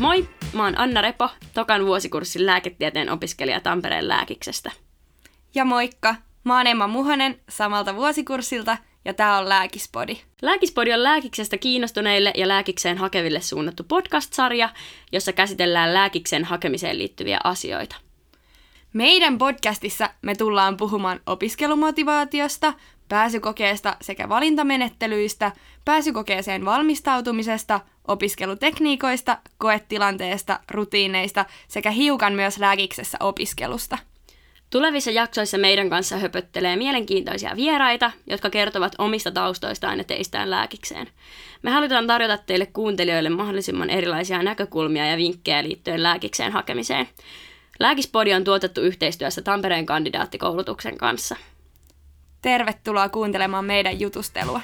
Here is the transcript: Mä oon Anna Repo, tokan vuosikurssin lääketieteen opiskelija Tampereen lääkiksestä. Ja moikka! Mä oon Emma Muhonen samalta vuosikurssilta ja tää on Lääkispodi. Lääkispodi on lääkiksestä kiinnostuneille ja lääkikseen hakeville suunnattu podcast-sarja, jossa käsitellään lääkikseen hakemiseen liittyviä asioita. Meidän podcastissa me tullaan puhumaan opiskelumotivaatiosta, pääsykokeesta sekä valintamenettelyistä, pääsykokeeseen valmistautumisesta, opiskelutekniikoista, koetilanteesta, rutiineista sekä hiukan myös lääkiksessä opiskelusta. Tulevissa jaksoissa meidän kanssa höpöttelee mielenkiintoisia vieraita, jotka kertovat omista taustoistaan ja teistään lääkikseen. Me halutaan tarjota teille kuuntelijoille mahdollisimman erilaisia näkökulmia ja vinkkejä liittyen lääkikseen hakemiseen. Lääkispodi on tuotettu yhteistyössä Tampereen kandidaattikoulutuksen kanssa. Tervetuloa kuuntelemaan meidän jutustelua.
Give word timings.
Mä 0.00 0.64
oon 0.64 0.78
Anna 0.78 1.00
Repo, 1.00 1.28
tokan 1.54 1.86
vuosikurssin 1.86 2.46
lääketieteen 2.46 3.10
opiskelija 3.10 3.60
Tampereen 3.60 4.08
lääkiksestä. 4.08 4.70
Ja 5.54 5.64
moikka! 5.64 6.14
Mä 6.44 6.56
oon 6.56 6.66
Emma 6.66 6.86
Muhonen 6.86 7.40
samalta 7.48 7.96
vuosikurssilta 7.96 8.78
ja 9.04 9.14
tää 9.14 9.38
on 9.38 9.48
Lääkispodi. 9.48 10.16
Lääkispodi 10.42 10.92
on 10.92 11.02
lääkiksestä 11.02 11.58
kiinnostuneille 11.58 12.32
ja 12.36 12.48
lääkikseen 12.48 12.98
hakeville 12.98 13.40
suunnattu 13.40 13.84
podcast-sarja, 13.84 14.68
jossa 15.12 15.32
käsitellään 15.32 15.94
lääkikseen 15.94 16.44
hakemiseen 16.44 16.98
liittyviä 16.98 17.38
asioita. 17.44 17.96
Meidän 18.92 19.38
podcastissa 19.38 20.10
me 20.22 20.34
tullaan 20.34 20.76
puhumaan 20.76 21.20
opiskelumotivaatiosta, 21.26 22.72
pääsykokeesta 23.08 23.96
sekä 24.00 24.28
valintamenettelyistä, 24.28 25.52
pääsykokeeseen 25.84 26.64
valmistautumisesta, 26.64 27.80
opiskelutekniikoista, 28.08 29.38
koetilanteesta, 29.58 30.60
rutiineista 30.70 31.44
sekä 31.68 31.90
hiukan 31.90 32.32
myös 32.32 32.58
lääkiksessä 32.58 33.18
opiskelusta. 33.20 33.98
Tulevissa 34.70 35.10
jaksoissa 35.10 35.58
meidän 35.58 35.90
kanssa 35.90 36.16
höpöttelee 36.16 36.76
mielenkiintoisia 36.76 37.56
vieraita, 37.56 38.10
jotka 38.26 38.50
kertovat 38.50 38.92
omista 38.98 39.30
taustoistaan 39.30 39.98
ja 39.98 40.04
teistään 40.04 40.50
lääkikseen. 40.50 41.06
Me 41.62 41.70
halutaan 41.70 42.06
tarjota 42.06 42.38
teille 42.38 42.66
kuuntelijoille 42.66 43.30
mahdollisimman 43.30 43.90
erilaisia 43.90 44.42
näkökulmia 44.42 45.06
ja 45.06 45.16
vinkkejä 45.16 45.62
liittyen 45.62 46.02
lääkikseen 46.02 46.52
hakemiseen. 46.52 47.08
Lääkispodi 47.80 48.34
on 48.34 48.44
tuotettu 48.44 48.80
yhteistyössä 48.80 49.42
Tampereen 49.42 49.86
kandidaattikoulutuksen 49.86 50.98
kanssa. 50.98 51.36
Tervetuloa 52.42 53.08
kuuntelemaan 53.08 53.64
meidän 53.64 54.00
jutustelua. 54.00 54.60